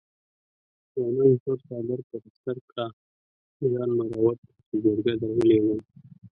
جانانه 0.93 1.37
تور 1.43 1.57
څادر 1.67 1.99
په 2.09 2.15
سر 2.41 2.57
کړه 2.69 2.85
ځان 3.71 3.89
مرور 3.97 4.33
کړه 4.41 4.57
چې 4.67 4.75
جرګه 4.83 5.13
دروليږمه 5.21 5.77